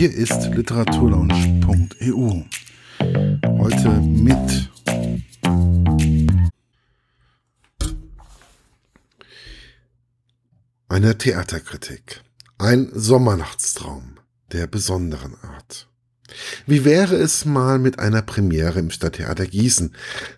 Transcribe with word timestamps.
Hier 0.00 0.14
ist 0.14 0.46
literaturlaunch.eu. 0.54 2.44
Heute 3.58 3.88
mit 4.00 4.70
einer 10.88 11.18
Theaterkritik. 11.18 12.22
Ein 12.56 12.88
Sommernachtstraum 12.94 14.16
der 14.52 14.66
besonderen 14.66 15.34
Art. 15.42 15.86
Wie 16.66 16.86
wäre 16.86 17.16
es 17.16 17.44
mal 17.44 17.78
mit 17.78 17.98
einer 17.98 18.22
Premiere 18.22 18.78
im 18.78 18.90
Stadttheater 18.90 19.44
Gießen? 19.44 19.94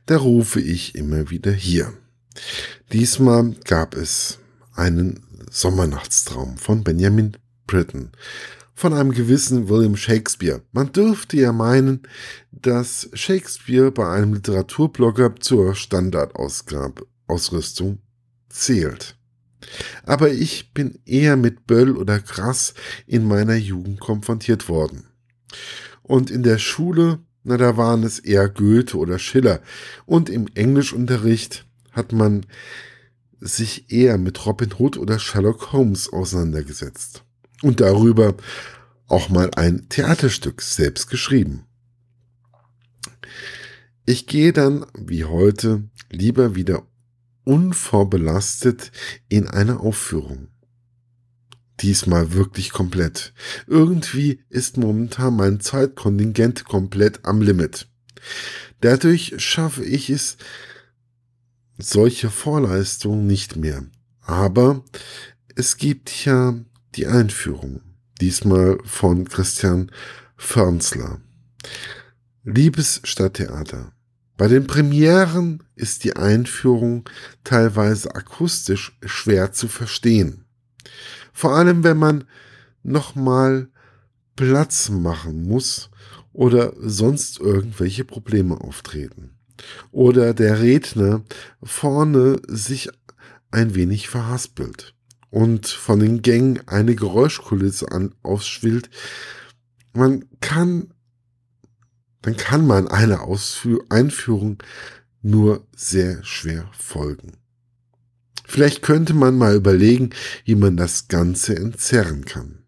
Da 0.07 0.17
rufe 0.17 0.61
ich 0.61 0.97
immer 0.97 1.31
wieder 1.31 1.53
hier. 1.53 1.93
Diesmal 2.91 3.55
gab 3.65 3.95
es 3.95 4.41
einen 4.75 5.25
Sommernachtstraum 5.53 6.59
von 6.59 6.83
Benjamin 6.83 7.37
Britten 7.69 8.11
von 8.75 8.95
einem 8.95 9.13
gewissen 9.13 9.69
William 9.69 9.97
Shakespeare. 9.97 10.63
Man 10.73 10.93
dürfte 10.93 11.37
ja 11.37 11.53
meinen, 11.53 12.03
dass 12.51 13.11
Shakespeare 13.13 13.91
bei 13.91 14.09
einem 14.09 14.35
Literaturblogger 14.35 15.37
zur 15.41 15.75
Standardausrüstung 15.75 17.99
zählt. 18.49 19.17
Aber 20.05 20.31
ich 20.31 20.73
bin 20.73 20.99
eher 21.05 21.37
mit 21.37 21.67
Böll 21.67 21.97
oder 21.97 22.19
Krass 22.19 22.75
in 23.07 23.27
meiner 23.27 23.57
Jugend 23.57 24.01
konfrontiert 24.01 24.69
worden. 24.69 25.05
Und 26.03 26.31
in 26.31 26.43
der 26.43 26.59
Schule, 26.59 27.21
na, 27.45 27.57
da 27.57 27.77
waren 27.77 28.03
es 28.03 28.19
eher 28.19 28.49
Goethe 28.49 28.97
oder 28.97 29.19
Schiller. 29.19 29.61
Und 30.07 30.29
im 30.29 30.47
Englischunterricht 30.55 31.67
hat 31.93 32.13
man 32.13 32.47
sich 33.41 33.91
eher 33.91 34.19
mit 34.19 34.45
Robin 34.47 34.73
Hood 34.79 34.97
oder 34.97 35.19
Sherlock 35.19 35.73
Holmes 35.73 36.13
auseinandergesetzt. 36.13 37.25
Und 37.63 37.81
darüber 37.81 38.35
auch 39.09 39.29
mal 39.29 39.51
ein 39.55 39.89
Theaterstück 39.89 40.63
selbst 40.63 41.09
geschrieben. 41.09 41.65
Ich 44.05 44.27
gehe 44.27 44.53
dann, 44.53 44.85
wie 44.99 45.25
heute, 45.25 45.85
lieber 46.11 46.55
wieder 46.55 46.87
unvorbelastet 47.45 48.91
in 49.29 49.49
eine 49.49 49.81
Aufführung. 49.81 50.49
Diesmal 51.81 52.33
wirklich 52.33 52.71
komplett. 52.71 53.33
Irgendwie 53.67 54.41
ist 54.49 54.77
momentan 54.77 55.37
mein 55.37 55.61
Zeitkontingent 55.61 56.65
komplett 56.65 57.25
am 57.25 57.43
Limit. 57.43 57.89
Dadurch 58.81 59.35
schaffe 59.39 59.85
ich 59.85 60.11
es, 60.11 60.37
solche 61.79 62.31
Vorleistungen 62.31 63.27
nicht 63.27 63.57
mehr. 63.57 63.85
Aber 64.21 64.85
es 65.57 65.77
gibt 65.77 66.25
ja 66.25 66.55
die 66.95 67.07
Einführung, 67.07 67.81
diesmal 68.21 68.79
von 68.85 69.29
Christian 69.29 69.91
Förnsler. 70.37 71.21
Liebes 72.45 73.01
Stadttheater, 73.05 73.93
bei 74.37 74.49
den 74.49 74.67
Premieren 74.67 75.63
ist 75.77 76.05
die 76.05 76.17
Einführung 76.17 77.09
teilweise 77.45 78.15
akustisch 78.15 78.99
schwer 79.05 79.53
zu 79.53 79.69
verstehen. 79.69 80.45
Vor 81.33 81.55
allem, 81.55 81.85
wenn 81.85 81.97
man 81.97 82.25
nochmal 82.83 83.69
Platz 84.37 84.89
machen 84.89 85.45
muss 85.45 85.91
oder 86.33 86.73
sonst 86.79 87.39
irgendwelche 87.41 88.05
Probleme 88.05 88.61
auftreten. 88.61 89.37
Oder 89.93 90.35
der 90.35 90.61
Redner 90.61 91.23
vorne 91.63 92.41
sich 92.49 92.89
ein 93.51 93.75
wenig 93.75 94.09
verhaspelt 94.09 94.95
und 95.33 95.67
von 95.67 95.99
den 95.99 96.21
Gängen 96.21 96.61
eine 96.69 96.95
Geräuschkulisse 96.95 97.91
an, 97.91 98.15
ausschwillt. 98.23 98.91
Man 99.95 100.27
kann, 100.41 100.93
dann 102.21 102.37
kann 102.37 102.67
man 102.67 102.87
einer 102.87 103.23
Ausführ 103.23 103.83
Einführung 103.89 104.63
nur 105.23 105.67
sehr 105.75 106.23
schwer 106.23 106.71
folgen. 106.79 107.39
Vielleicht 108.45 108.83
könnte 108.83 109.15
man 109.15 109.39
mal 109.39 109.55
überlegen, 109.55 110.11
wie 110.45 110.55
man 110.55 110.77
das 110.77 111.09
Ganze 111.09 111.57
entzerren 111.57 112.27
kann. 112.27 112.65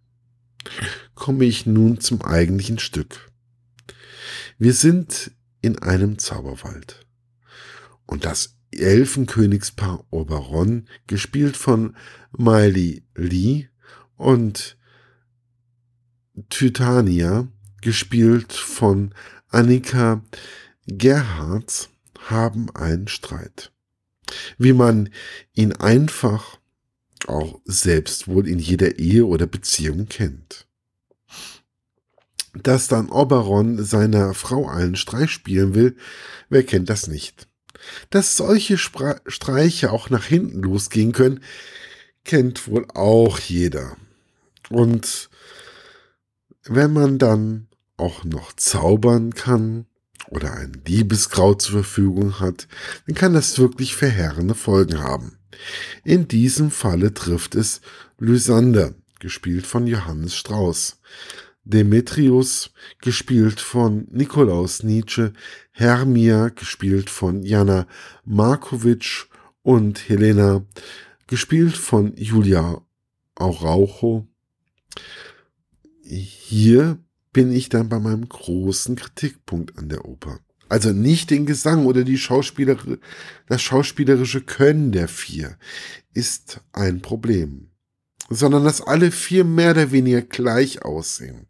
Komme 1.14 1.44
ich 1.44 1.66
nun 1.66 2.00
zum 2.00 2.22
eigentlichen 2.22 2.78
Stück. 2.78 3.30
Wir 4.56 4.72
sind 4.72 5.32
in 5.60 5.80
einem 5.80 6.18
Zauberwald. 6.18 7.04
Und 8.06 8.24
das 8.24 8.53
Elfenkönigspaar 8.80 10.04
Oberon, 10.10 10.88
gespielt 11.06 11.56
von 11.56 11.96
Miley 12.36 13.04
Lee 13.14 13.68
und 14.16 14.76
Titania, 16.48 17.48
gespielt 17.80 18.52
von 18.52 19.14
Annika 19.48 20.22
Gerhards, 20.86 21.90
haben 22.28 22.74
einen 22.74 23.08
Streit. 23.08 23.72
Wie 24.58 24.72
man 24.72 25.10
ihn 25.52 25.72
einfach 25.72 26.58
auch 27.26 27.60
selbst 27.64 28.28
wohl 28.28 28.48
in 28.48 28.58
jeder 28.58 28.98
Ehe 28.98 29.26
oder 29.26 29.46
Beziehung 29.46 30.06
kennt. 30.06 30.66
Dass 32.54 32.88
dann 32.88 33.08
Oberon 33.08 33.84
seiner 33.84 34.34
Frau 34.34 34.68
einen 34.68 34.96
Streich 34.96 35.30
spielen 35.30 35.74
will, 35.74 35.96
wer 36.48 36.62
kennt 36.64 36.88
das 36.88 37.06
nicht? 37.08 37.48
Dass 38.10 38.36
solche 38.36 38.78
Spra 38.78 39.20
Streiche 39.26 39.92
auch 39.92 40.10
nach 40.10 40.24
hinten 40.24 40.62
losgehen 40.62 41.12
können, 41.12 41.40
kennt 42.24 42.68
wohl 42.68 42.86
auch 42.94 43.38
jeder. 43.38 43.96
Und 44.70 45.28
wenn 46.64 46.92
man 46.92 47.18
dann 47.18 47.68
auch 47.96 48.24
noch 48.24 48.52
zaubern 48.54 49.34
kann 49.34 49.86
oder 50.28 50.54
ein 50.54 50.82
Liebeskraut 50.86 51.62
zur 51.62 51.82
Verfügung 51.82 52.40
hat, 52.40 52.66
dann 53.06 53.14
kann 53.14 53.34
das 53.34 53.58
wirklich 53.58 53.94
verheerende 53.94 54.54
Folgen 54.54 55.00
haben. 55.00 55.38
In 56.02 56.26
diesem 56.26 56.70
Falle 56.70 57.14
trifft 57.14 57.54
es 57.54 57.80
Lysander, 58.18 58.94
gespielt 59.20 59.66
von 59.66 59.86
Johannes 59.86 60.34
Strauß, 60.34 60.98
Demetrius, 61.64 62.72
gespielt 63.00 63.60
von 63.60 64.06
Nikolaus 64.10 64.82
Nietzsche, 64.82 65.32
Hermia, 65.72 66.50
gespielt 66.50 67.10
von 67.10 67.42
Jana 67.42 67.86
Markovic 68.24 69.26
und 69.62 70.08
Helena, 70.08 70.64
gespielt 71.26 71.76
von 71.76 72.14
Julia 72.16 72.82
Araujo. 73.34 74.26
Hier 76.02 76.98
bin 77.32 77.50
ich 77.50 77.70
dann 77.70 77.88
bei 77.88 77.98
meinem 77.98 78.28
großen 78.28 78.96
Kritikpunkt 78.96 79.78
an 79.78 79.88
der 79.88 80.04
Oper. 80.04 80.40
Also 80.68 80.92
nicht 80.92 81.30
den 81.30 81.46
Gesang 81.46 81.86
oder 81.86 82.04
die 82.04 82.18
Schauspieler, 82.18 82.76
das 83.48 83.62
schauspielerische 83.62 84.40
Können 84.40 84.92
der 84.92 85.08
vier 85.08 85.56
ist 86.14 86.60
ein 86.72 87.00
Problem, 87.02 87.70
sondern 88.30 88.64
dass 88.64 88.80
alle 88.80 89.10
vier 89.10 89.44
mehr 89.44 89.72
oder 89.72 89.90
weniger 89.90 90.22
gleich 90.22 90.82
aussehen. 90.82 91.46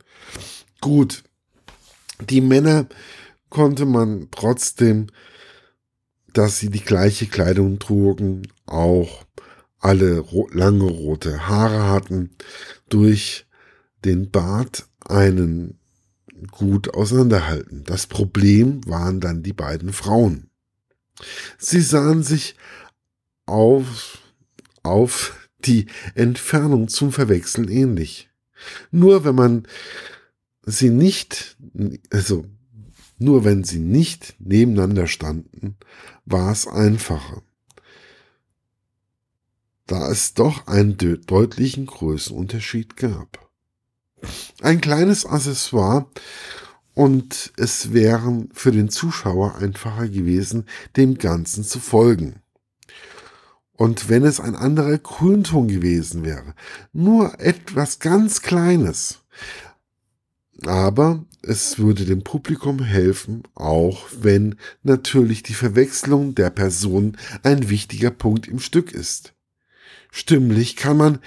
Gut, 0.80 1.24
die 2.20 2.40
Männer 2.40 2.86
konnte 3.48 3.86
man 3.86 4.28
trotzdem, 4.30 5.08
dass 6.32 6.58
sie 6.58 6.70
die 6.70 6.84
gleiche 6.84 7.26
Kleidung 7.26 7.78
trugen, 7.78 8.48
auch 8.66 9.24
alle 9.78 10.18
ro 10.18 10.48
lange 10.50 10.84
rote 10.84 11.46
Haare 11.46 11.88
hatten, 11.88 12.30
durch 12.88 13.46
den 14.04 14.30
Bart 14.30 14.86
einen 15.06 15.78
gut 16.50 16.94
auseinanderhalten. 16.94 17.84
Das 17.84 18.06
Problem 18.06 18.80
waren 18.86 19.20
dann 19.20 19.42
die 19.42 19.52
beiden 19.52 19.92
Frauen. 19.92 20.50
Sie 21.58 21.80
sahen 21.80 22.22
sich 22.22 22.56
auf, 23.46 24.18
auf 24.82 25.43
die 25.66 25.86
Entfernung 26.14 26.88
zum 26.88 27.12
Verwechseln 27.12 27.68
ähnlich. 27.68 28.30
Nur 28.90 29.24
wenn 29.24 29.34
man 29.34 29.68
sie 30.64 30.90
nicht, 30.90 31.56
also 32.10 32.46
nur 33.18 33.44
wenn 33.44 33.64
sie 33.64 33.78
nicht 33.78 34.36
nebeneinander 34.38 35.06
standen, 35.06 35.76
war 36.24 36.52
es 36.52 36.66
einfacher. 36.66 37.42
Da 39.86 40.10
es 40.10 40.34
doch 40.34 40.66
einen 40.66 40.96
deutlichen 40.96 41.86
Größenunterschied 41.86 42.96
gab. 42.96 43.50
Ein 44.62 44.80
kleines 44.80 45.26
Accessoire 45.26 46.08
und 46.94 47.52
es 47.56 47.92
wären 47.92 48.48
für 48.52 48.72
den 48.72 48.88
Zuschauer 48.88 49.56
einfacher 49.56 50.08
gewesen, 50.08 50.64
dem 50.96 51.18
Ganzen 51.18 51.64
zu 51.64 51.80
folgen. 51.80 52.40
Und 53.76 54.08
wenn 54.08 54.24
es 54.24 54.40
ein 54.40 54.54
anderer 54.54 54.98
Grünton 54.98 55.68
gewesen 55.68 56.24
wäre, 56.24 56.54
nur 56.92 57.40
etwas 57.40 57.98
ganz 57.98 58.40
Kleines, 58.40 59.24
aber 60.64 61.24
es 61.42 61.78
würde 61.78 62.04
dem 62.04 62.22
Publikum 62.22 62.82
helfen, 62.82 63.42
auch 63.54 64.06
wenn 64.18 64.56
natürlich 64.82 65.42
die 65.42 65.54
Verwechslung 65.54 66.34
der 66.34 66.50
Person 66.50 67.16
ein 67.42 67.68
wichtiger 67.68 68.10
Punkt 68.10 68.48
im 68.48 68.60
Stück 68.60 68.92
ist. 68.92 69.34
Stimmlich 70.10 70.76
kann 70.76 70.96
man 70.96 71.18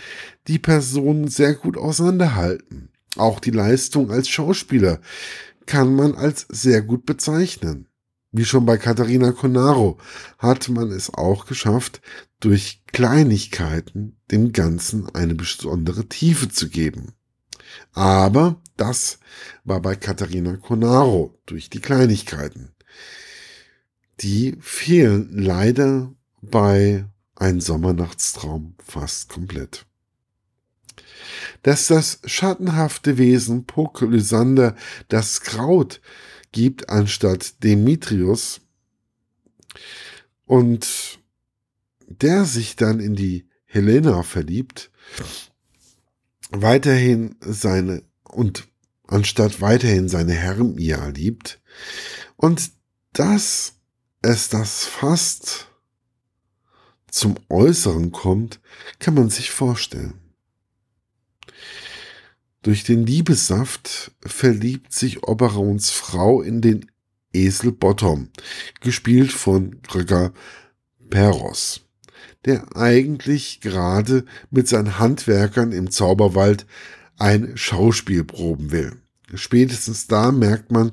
die 0.48 0.60
Personen 0.60 1.28
sehr 1.28 1.54
gut 1.54 1.78
auseinanderhalten. 1.78 2.90
Auch 3.18 3.40
die 3.40 3.52
Leistung 3.52 4.12
als 4.12 4.30
Schauspieler 4.30 5.02
kann 5.66 5.94
man 5.94 6.16
als 6.16 6.46
sehr 6.50 6.82
gut 6.82 7.06
bezeichnen. 7.06 7.88
Wie 8.31 8.45
schon 8.45 8.65
bei 8.65 8.77
Katharina 8.77 9.31
Conaro 9.31 9.97
hat 10.38 10.69
man 10.69 10.91
es 10.91 11.13
auch 11.13 11.45
geschafft, 11.45 12.01
durch 12.39 12.83
Kleinigkeiten 12.88 14.18
dem 14.31 14.51
Ganzen 14.51 15.09
eine 15.15 15.33
besondere 15.33 16.07
Tiefe 16.07 16.50
zu 16.50 16.69
geben. 16.69 17.13
Aber 17.94 18.62
das 18.75 19.19
war 19.63 19.81
bei 19.81 19.95
Katharina 19.95 20.57
Conaro 20.57 21.39
durch 21.45 21.69
die 21.69 21.79
Kleinigkeiten. 21.79 22.74
Die 24.21 24.57
fehlen 24.59 25.29
leider 25.31 26.13
bei 26.41 27.06
Ein 27.35 27.62
Sommernachtstraum 27.62 28.75
fast 28.83 29.29
komplett. 29.29 29.85
Dass 31.62 31.88
das 31.88 32.19
schattenhafte 32.25 33.18
Wesen 33.18 33.65
Puck 33.65 34.01
Lysander 34.01 34.75
das 35.07 35.41
Kraut 35.41 36.01
gibt 36.52 36.90
anstatt 36.90 37.64
Demetrius 37.64 38.62
und 40.46 41.20
der 42.08 42.46
sich 42.46 42.76
dann 42.76 43.00
in 43.00 43.16
die 43.16 43.48
Helena 43.66 44.24
verliebt, 44.24 44.92
weiterhin 46.50 47.36
seine 47.42 48.04
und 48.24 48.68
anstatt 49.08 49.62
weiterhin 49.62 50.10
seine 50.10 50.34
Hermia 50.34 51.08
liebt 51.08 51.62
und 52.36 52.72
dass 53.14 53.74
es 54.22 54.50
das 54.50 54.86
fast 54.86 55.68
zum 57.10 57.36
Äußeren 57.50 58.12
kommt, 58.12 58.60
kann 59.00 59.14
man 59.14 59.30
sich 59.30 59.52
vorstellen. 59.52 60.26
Durch 62.68 62.84
den 62.84 63.06
Liebessaft 63.06 64.12
verliebt 64.19 64.92
sich 64.92 65.24
Oberons 65.24 65.90
Frau 65.90 66.42
in 66.42 66.60
den 66.60 66.92
Esel 67.31 67.72
Bottom, 67.72 68.28
gespielt 68.81 69.31
von 69.31 69.81
Gregor 69.84 70.34
Peros, 71.10 71.80
der 72.44 72.75
eigentlich 72.75 73.62
gerade 73.62 74.25
mit 74.52 74.68
seinen 74.68 75.00
Handwerkern 75.00 75.72
im 75.72 75.92
Zauberwald 75.92 76.66
ein 77.18 77.56
Schauspiel 77.56 78.25
proben 78.25 78.72
will. 78.72 78.98
Spätestens 79.34 80.08
da 80.08 80.34
merkt 80.34 80.70
man, 80.70 80.92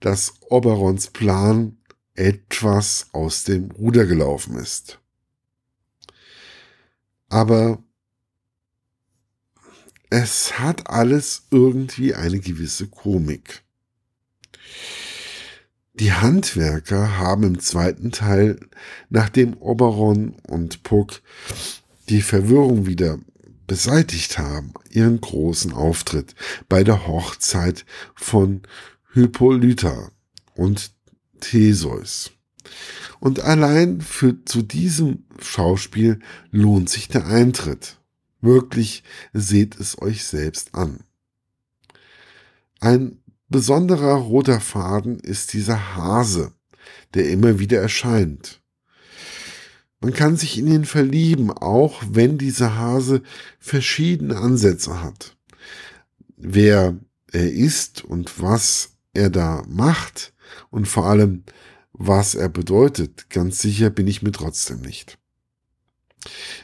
dass 0.00 0.32
Oberons 0.48 1.08
Plan 1.08 1.76
etwas 2.14 3.08
aus 3.12 3.44
dem 3.44 3.70
Ruder 3.72 4.06
gelaufen 4.06 4.56
ist. 4.56 4.98
Aber 7.28 7.84
es 10.10 10.58
hat 10.58 10.90
alles 10.90 11.44
irgendwie 11.50 12.14
eine 12.14 12.40
gewisse 12.40 12.88
Komik. 12.88 13.62
Die 15.94 16.12
Handwerker 16.12 17.18
haben 17.18 17.44
im 17.44 17.60
zweiten 17.60 18.10
Teil, 18.10 18.58
nachdem 19.08 19.54
Oberon 19.54 20.34
und 20.48 20.82
Puck 20.82 21.22
die 22.08 22.22
Verwirrung 22.22 22.86
wieder 22.86 23.18
beseitigt 23.68 24.38
haben, 24.38 24.72
ihren 24.90 25.20
großen 25.20 25.72
Auftritt 25.72 26.34
bei 26.68 26.82
der 26.82 27.06
Hochzeit 27.06 27.84
von 28.16 28.62
Hippolyta 29.12 30.10
und 30.56 30.90
Theseus. 31.38 32.32
Und 33.20 33.40
allein 33.40 34.00
für 34.00 34.44
zu 34.44 34.62
diesem 34.62 35.24
Schauspiel 35.40 36.18
lohnt 36.50 36.90
sich 36.90 37.08
der 37.08 37.26
Eintritt. 37.26 37.99
Wirklich 38.40 39.02
seht 39.32 39.78
es 39.78 40.00
euch 40.00 40.24
selbst 40.24 40.74
an. 40.74 41.00
Ein 42.80 43.18
besonderer 43.48 44.14
roter 44.14 44.60
Faden 44.60 45.18
ist 45.18 45.52
dieser 45.52 45.96
Hase, 45.96 46.52
der 47.14 47.28
immer 47.30 47.58
wieder 47.58 47.80
erscheint. 47.80 48.62
Man 50.00 50.14
kann 50.14 50.36
sich 50.36 50.56
in 50.56 50.66
ihn 50.66 50.84
verlieben, 50.86 51.50
auch 51.50 52.02
wenn 52.08 52.38
dieser 52.38 52.76
Hase 52.76 53.22
verschiedene 53.58 54.38
Ansätze 54.38 55.02
hat. 55.02 55.36
Wer 56.36 56.98
er 57.32 57.52
ist 57.52 58.02
und 58.02 58.40
was 58.40 58.96
er 59.12 59.28
da 59.28 59.62
macht 59.68 60.32
und 60.70 60.88
vor 60.88 61.06
allem 61.06 61.44
was 61.92 62.34
er 62.34 62.48
bedeutet, 62.48 63.28
ganz 63.28 63.60
sicher 63.60 63.90
bin 63.90 64.06
ich 64.06 64.22
mir 64.22 64.32
trotzdem 64.32 64.80
nicht. 64.80 65.18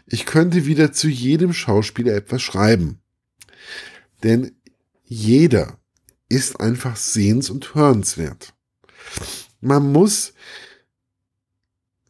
Ich 0.07 0.27
könnte 0.27 0.67
wieder 0.67 0.93
zu 0.93 1.09
jedem 1.09 1.53
Schauspieler 1.53 2.15
etwas 2.15 2.43
schreiben. 2.43 3.01
Denn 4.23 4.53
jeder 5.05 5.79
ist 6.29 6.61
einfach 6.61 6.97
sehens- 6.97 7.51
und 7.51 7.75
hörenswert. 7.75 8.55
Man 9.61 9.93
muss 9.93 10.35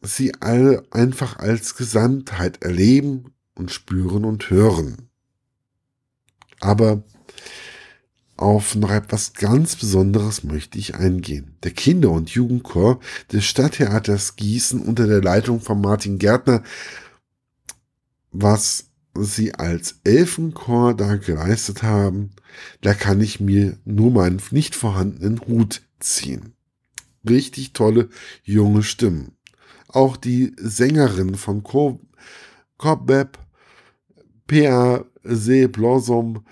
sie 0.01 0.33
alle 0.39 0.83
einfach 0.91 1.37
als 1.37 1.75
Gesamtheit 1.75 2.63
erleben 2.63 3.33
und 3.55 3.71
spüren 3.71 4.25
und 4.25 4.49
hören. 4.49 5.09
Aber 6.59 7.03
auf 8.35 8.75
noch 8.75 8.91
etwas 8.91 9.33
ganz 9.33 9.75
Besonderes 9.75 10.43
möchte 10.43 10.77
ich 10.77 10.95
eingehen. 10.95 11.55
Der 11.63 11.71
Kinder- 11.71 12.11
und 12.11 12.29
Jugendchor 12.29 12.99
des 13.31 13.45
Stadttheaters 13.45 14.35
Gießen 14.35 14.81
unter 14.81 15.07
der 15.07 15.21
Leitung 15.21 15.59
von 15.59 15.81
Martin 15.81 16.19
Gärtner 16.19 16.61
was 18.39 18.91
sie 19.15 19.55
als 19.55 19.99
Elfenchor 20.03 20.93
da 20.93 21.15
geleistet 21.15 21.81
haben, 21.81 22.31
da 22.81 22.93
kann 22.93 23.19
ich 23.19 23.39
mir 23.39 23.79
nur 23.83 24.11
meinen 24.11 24.41
nicht 24.51 24.75
vorhandenen 24.75 25.41
Hut 25.41 25.81
ziehen. 25.99 26.53
Richtig 27.27 27.73
tolle 27.73 28.09
junge 28.43 28.83
Stimmen. 28.83 29.35
Auch 29.87 30.17
die 30.17 30.53
Sängerin 30.57 31.35
von 31.35 31.63
Cobweb, 32.77 33.39
P.A.C. 34.45 35.67
Blossom, 35.67 36.45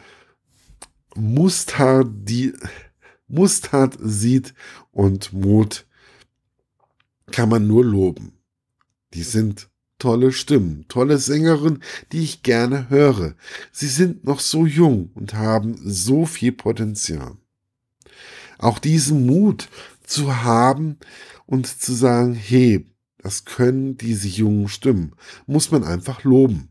Mustard, 1.15 2.07
die 2.11 2.53
Mustard 3.27 3.97
sieht 4.01 4.53
und 4.91 5.33
Mut 5.33 5.85
kann 7.31 7.49
man 7.49 7.67
nur 7.67 7.85
loben. 7.85 8.33
Die 9.13 9.23
sind 9.23 9.69
tolle 10.05 10.31
Stimmen, 10.31 10.85
tolle 10.87 11.17
Sängerin, 11.17 11.79
die 12.11 12.21
ich 12.21 12.43
gerne 12.43 12.91
höre. 12.91 13.33
Sie 13.71 13.87
sind 13.87 14.23
noch 14.23 14.39
so 14.39 14.67
jung 14.67 15.09
und 15.15 15.33
haben 15.33 15.79
so 15.83 16.27
viel 16.27 16.51
Potenzial. 16.51 17.37
Auch 18.59 18.77
diesen 18.77 19.25
Mut 19.25 19.67
zu 20.05 20.43
haben 20.43 20.99
und 21.47 21.65
zu 21.65 21.91
sagen, 21.91 22.35
hey, 22.35 22.85
das 23.17 23.45
können 23.45 23.97
diese 23.97 24.27
jungen 24.27 24.67
Stimmen, 24.67 25.13
muss 25.47 25.71
man 25.71 25.83
einfach 25.83 26.23
loben. 26.23 26.69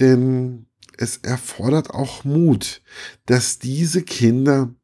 Denn 0.00 0.66
es 0.98 1.18
erfordert 1.18 1.90
auch 1.90 2.24
Mut, 2.24 2.82
dass 3.26 3.60
diese 3.60 4.02
Kinder 4.02 4.74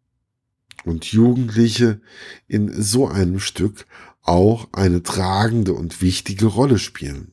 und 0.84 1.06
Jugendliche 1.06 2.00
in 2.46 2.80
so 2.80 3.08
einem 3.08 3.40
Stück 3.40 3.84
auch 4.30 4.68
eine 4.72 5.02
tragende 5.02 5.74
und 5.74 6.00
wichtige 6.02 6.46
Rolle 6.46 6.78
spielen. 6.78 7.32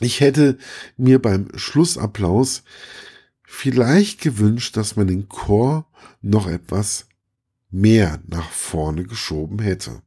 Ich 0.00 0.20
hätte 0.20 0.56
mir 0.96 1.20
beim 1.20 1.48
Schlussapplaus 1.54 2.62
vielleicht 3.44 4.22
gewünscht, 4.22 4.74
dass 4.78 4.96
man 4.96 5.06
den 5.06 5.28
Chor 5.28 5.86
noch 6.22 6.46
etwas 6.46 7.08
mehr 7.70 8.22
nach 8.26 8.48
vorne 8.50 9.04
geschoben 9.04 9.58
hätte. 9.58 10.00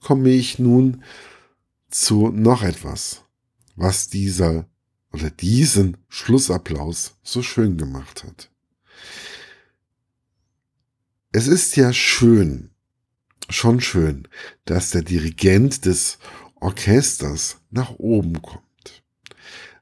Komme 0.00 0.30
ich 0.30 0.58
nun 0.58 1.04
zu 1.88 2.30
noch 2.30 2.64
etwas, 2.64 3.22
was 3.76 4.08
dieser 4.08 4.68
oder 5.12 5.30
diesen 5.30 5.98
Schlussapplaus 6.08 7.16
so 7.22 7.44
schön 7.44 7.76
gemacht 7.78 8.24
hat. 8.24 8.50
Es 11.30 11.46
ist 11.46 11.76
ja 11.76 11.92
schön, 11.92 12.70
schon 13.48 13.80
schön, 13.80 14.28
dass 14.64 14.90
der 14.90 15.02
Dirigent 15.02 15.84
des 15.84 16.18
Orchesters 16.60 17.58
nach 17.70 17.92
oben 17.98 18.40
kommt. 18.42 18.62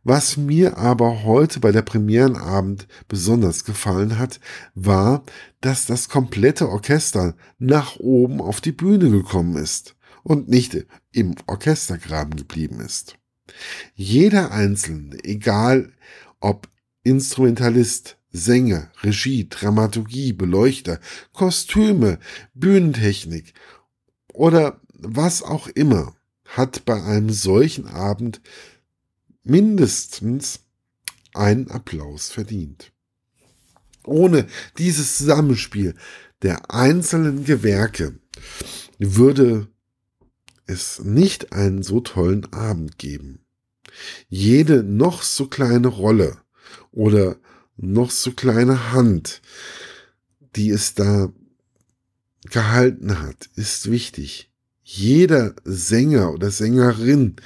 Was 0.06 0.36
mir 0.36 0.76
aber 0.76 1.24
heute 1.24 1.60
bei 1.60 1.72
der 1.72 1.80
Premierenabend 1.80 2.86
besonders 3.08 3.64
gefallen 3.64 4.18
hat, 4.18 4.38
war, 4.74 5.24
dass 5.62 5.86
das 5.86 6.10
komplette 6.10 6.68
Orchester 6.68 7.34
nach 7.58 7.96
oben 7.96 8.42
auf 8.42 8.60
die 8.60 8.72
Bühne 8.72 9.10
gekommen 9.10 9.56
ist 9.56 9.96
und 10.22 10.48
nicht 10.48 10.86
im 11.12 11.34
Orchestergraben 11.46 12.36
geblieben 12.36 12.80
ist. 12.80 13.16
Jeder 13.94 14.50
Einzelne, 14.50 15.16
egal 15.24 15.92
ob 16.38 16.68
Instrumentalist, 17.02 18.18
Sänger, 18.34 18.90
Regie, 19.04 19.48
Dramaturgie, 19.48 20.32
Beleuchter, 20.32 20.98
Kostüme, 21.32 22.18
Bühnentechnik 22.52 23.54
oder 24.32 24.80
was 24.92 25.42
auch 25.42 25.68
immer 25.68 26.16
hat 26.44 26.84
bei 26.84 27.00
einem 27.00 27.30
solchen 27.30 27.86
Abend 27.86 28.40
mindestens 29.44 30.60
einen 31.32 31.70
Applaus 31.70 32.30
verdient. 32.30 32.90
Ohne 34.04 34.48
dieses 34.78 35.16
Zusammenspiel 35.16 35.94
der 36.42 36.70
einzelnen 36.74 37.44
Gewerke 37.44 38.18
würde 38.98 39.68
es 40.66 40.98
nicht 41.04 41.52
einen 41.52 41.84
so 41.84 42.00
tollen 42.00 42.52
Abend 42.52 42.98
geben. 42.98 43.44
Jede 44.28 44.82
noch 44.82 45.22
so 45.22 45.46
kleine 45.46 45.88
Rolle 45.88 46.38
oder 46.90 47.36
noch 47.76 48.10
so 48.10 48.32
kleine 48.32 48.92
Hand, 48.92 49.42
die 50.56 50.70
es 50.70 50.94
da 50.94 51.32
gehalten 52.44 53.20
hat, 53.20 53.48
ist 53.56 53.90
wichtig. 53.90 54.50
Jeder 54.82 55.54
Sänger 55.64 56.32
oder 56.32 56.50
Sängerin, 56.50 57.36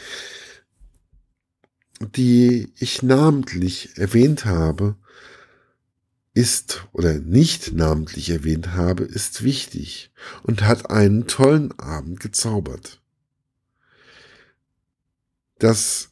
die 2.00 2.72
ich 2.76 3.02
namentlich 3.02 3.96
erwähnt 3.96 4.44
habe, 4.44 4.96
ist 6.34 6.86
oder 6.92 7.14
nicht 7.14 7.72
namentlich 7.72 8.30
erwähnt 8.30 8.72
habe, 8.74 9.04
ist 9.04 9.42
wichtig 9.42 10.12
und 10.44 10.62
hat 10.62 10.90
einen 10.90 11.26
tollen 11.26 11.76
Abend 11.80 12.20
gezaubert. 12.20 13.00
Dass 15.58 16.10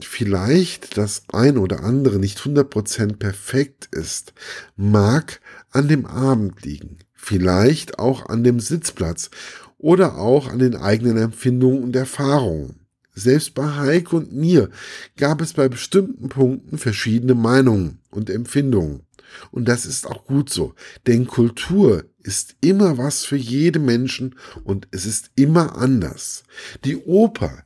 vielleicht 0.00 0.96
das 0.96 1.22
ein 1.32 1.58
oder 1.58 1.82
andere 1.82 2.18
nicht 2.18 2.38
100% 2.38 3.16
perfekt 3.16 3.88
ist, 3.92 4.34
mag 4.76 5.40
an 5.70 5.88
dem 5.88 6.06
Abend 6.06 6.62
liegen, 6.62 6.98
vielleicht 7.14 7.98
auch 7.98 8.28
an 8.28 8.44
dem 8.44 8.60
Sitzplatz 8.60 9.30
oder 9.78 10.18
auch 10.18 10.48
an 10.48 10.58
den 10.58 10.76
eigenen 10.76 11.16
Empfindungen 11.16 11.82
und 11.82 11.96
Erfahrungen. 11.96 12.86
Selbst 13.14 13.54
bei 13.54 13.76
Heike 13.76 14.16
und 14.16 14.32
mir 14.32 14.68
gab 15.16 15.40
es 15.40 15.54
bei 15.54 15.68
bestimmten 15.68 16.28
Punkten 16.28 16.76
verschiedene 16.76 17.34
Meinungen 17.34 17.98
und 18.10 18.28
Empfindungen. 18.28 19.06
Und 19.50 19.68
das 19.68 19.86
ist 19.86 20.06
auch 20.06 20.26
gut 20.26 20.50
so, 20.50 20.74
denn 21.06 21.26
Kultur 21.26 22.04
ist 22.22 22.56
immer 22.60 22.98
was 22.98 23.24
für 23.24 23.36
jede 23.36 23.78
Menschen 23.78 24.34
und 24.64 24.88
es 24.90 25.06
ist 25.06 25.30
immer 25.34 25.76
anders. 25.76 26.42
Die 26.84 26.96
Oper, 26.96 27.62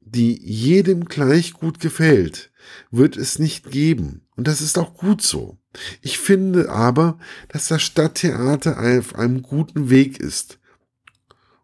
die 0.00 0.40
jedem 0.42 1.04
gleich 1.04 1.52
gut 1.52 1.80
gefällt, 1.80 2.50
wird 2.90 3.16
es 3.16 3.38
nicht 3.38 3.70
geben. 3.70 4.22
Und 4.36 4.46
das 4.46 4.60
ist 4.60 4.78
auch 4.78 4.94
gut 4.94 5.22
so. 5.22 5.58
Ich 6.02 6.18
finde 6.18 6.70
aber, 6.70 7.18
dass 7.48 7.68
das 7.68 7.82
Stadttheater 7.82 8.78
auf 8.98 9.14
einem 9.14 9.42
guten 9.42 9.90
Weg 9.90 10.18
ist 10.18 10.58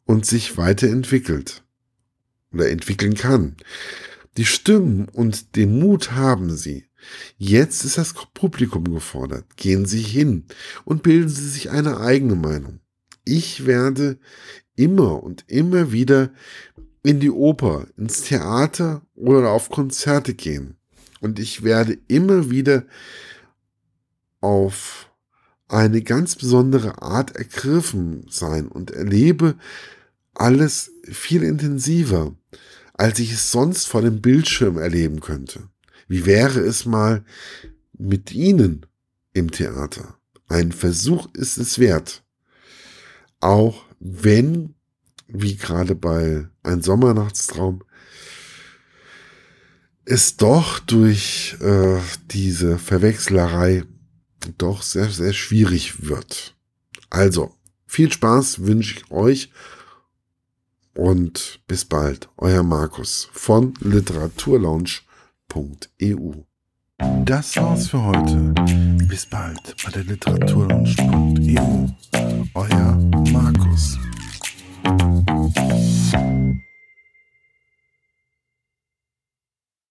und 0.04 0.26
sich 0.26 0.56
weiterentwickelt 0.56 1.64
oder 2.52 2.70
entwickeln 2.70 3.14
kann. 3.14 3.56
Die 4.36 4.46
Stimmen 4.46 5.08
und 5.08 5.56
den 5.56 5.78
Mut 5.78 6.12
haben 6.12 6.54
sie. 6.54 6.86
Jetzt 7.38 7.84
ist 7.84 7.98
das 7.98 8.14
Publikum 8.34 8.84
gefordert. 8.92 9.56
Gehen 9.56 9.86
Sie 9.86 10.02
hin 10.02 10.44
und 10.84 11.02
bilden 11.02 11.28
Sie 11.28 11.48
sich 11.48 11.70
eine 11.70 12.00
eigene 12.00 12.34
Meinung. 12.34 12.80
Ich 13.24 13.66
werde 13.66 14.18
immer 14.74 15.22
und 15.22 15.44
immer 15.48 15.92
wieder 15.92 16.32
in 17.06 17.20
die 17.20 17.30
Oper, 17.30 17.86
ins 17.96 18.22
Theater 18.22 19.00
oder 19.14 19.50
auf 19.50 19.70
Konzerte 19.70 20.34
gehen. 20.34 20.76
Und 21.20 21.38
ich 21.38 21.62
werde 21.62 21.96
immer 22.08 22.50
wieder 22.50 22.84
auf 24.40 25.08
eine 25.68 26.02
ganz 26.02 26.34
besondere 26.34 27.02
Art 27.02 27.36
ergriffen 27.36 28.26
sein 28.28 28.66
und 28.66 28.90
erlebe 28.90 29.54
alles 30.34 30.90
viel 31.04 31.44
intensiver, 31.44 32.34
als 32.94 33.20
ich 33.20 33.32
es 33.32 33.52
sonst 33.52 33.86
vor 33.86 34.02
dem 34.02 34.20
Bildschirm 34.20 34.76
erleben 34.76 35.20
könnte. 35.20 35.68
Wie 36.08 36.26
wäre 36.26 36.58
es 36.58 36.86
mal 36.86 37.24
mit 37.96 38.32
Ihnen 38.32 38.84
im 39.32 39.52
Theater? 39.52 40.18
Ein 40.48 40.72
Versuch 40.72 41.28
ist 41.34 41.56
es 41.56 41.78
wert. 41.78 42.24
Auch 43.38 43.84
wenn, 44.00 44.75
wie 45.28 45.56
gerade 45.56 45.94
bei 45.94 46.48
Ein 46.62 46.82
Sommernachtstraum, 46.82 47.82
es 50.04 50.36
doch 50.36 50.78
durch 50.78 51.56
äh, 51.60 51.98
diese 52.30 52.78
Verwechslerei 52.78 53.82
doch 54.58 54.82
sehr, 54.82 55.10
sehr 55.10 55.32
schwierig 55.32 56.08
wird. 56.08 56.54
Also, 57.10 57.56
viel 57.86 58.12
Spaß 58.12 58.66
wünsche 58.66 58.96
ich 58.96 59.10
euch 59.10 59.50
und 60.94 61.60
bis 61.66 61.84
bald, 61.84 62.28
euer 62.36 62.62
Markus 62.62 63.28
von 63.32 63.74
literaturlaunch.eu. 63.80 66.32
Das 67.24 67.56
war's 67.56 67.88
für 67.88 68.02
heute. 68.02 68.54
Bis 69.06 69.26
bald 69.26 69.74
bei 69.84 69.90
der 69.90 70.04
literaturlaunch.eu. 70.04 71.88
Euer 72.54 72.96
Markus. 73.32 73.98
thank 74.86 75.28
you 76.14 76.65